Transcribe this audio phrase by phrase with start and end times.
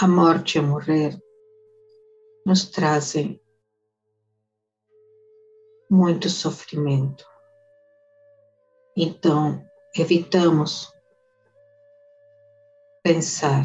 [0.00, 1.20] a morte e a morrer
[2.46, 3.42] nos trazem
[5.90, 7.26] muito sofrimento.
[8.96, 9.60] Então,
[9.96, 10.88] evitamos
[13.02, 13.64] pensar,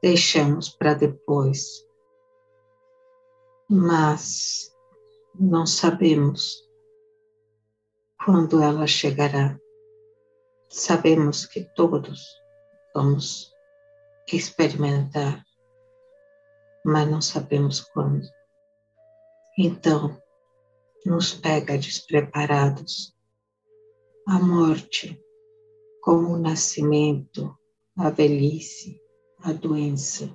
[0.00, 1.84] deixamos para depois,
[3.68, 4.72] mas
[5.34, 6.70] não sabemos
[8.24, 9.58] quando ela chegará.
[10.68, 12.24] Sabemos que todos
[12.94, 13.50] vamos
[14.36, 15.44] experimentar,
[16.84, 18.26] mas não sabemos quando.
[19.58, 20.16] Então,
[21.04, 23.14] nos pega despreparados.
[24.26, 25.20] A morte,
[26.02, 27.56] como o nascimento,
[27.96, 29.00] a velhice,
[29.42, 30.34] a doença,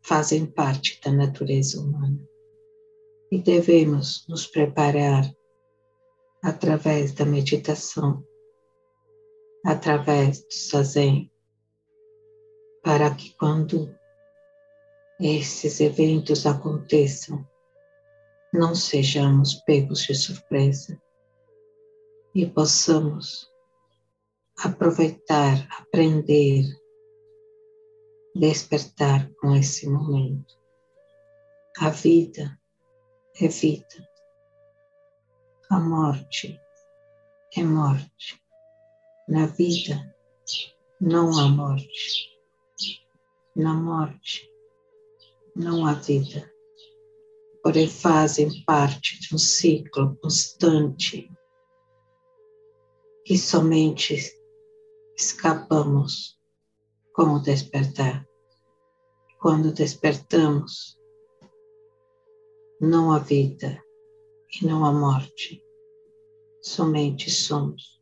[0.00, 2.26] fazem parte da natureza humana.
[3.30, 5.30] E devemos nos preparar
[6.42, 8.24] através da meditação,
[9.64, 11.30] através do zazen,
[12.82, 13.94] para que quando
[15.20, 17.46] esses eventos aconteçam,
[18.52, 21.00] não sejamos pegos de surpresa
[22.34, 23.50] e possamos
[24.58, 26.64] aproveitar, aprender,
[28.34, 30.56] despertar com esse momento.
[31.78, 32.58] A vida
[33.40, 34.08] é vida,
[35.70, 36.60] a morte
[37.56, 38.42] é morte.
[39.28, 40.14] Na vida
[41.00, 42.17] não há morte,
[43.58, 44.50] na morte
[45.54, 46.50] não há vida
[47.62, 51.30] porém fazem parte de um ciclo constante
[53.24, 54.16] que somente
[55.16, 56.40] escapamos
[57.12, 58.26] com o despertar.
[59.38, 60.98] Quando despertamos,
[62.80, 63.82] não há vida
[64.50, 65.62] e não há morte,
[66.62, 67.97] somente somos.